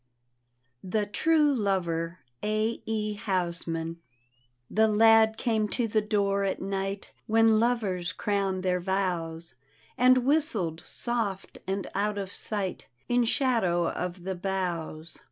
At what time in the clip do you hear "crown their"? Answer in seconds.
8.11-8.79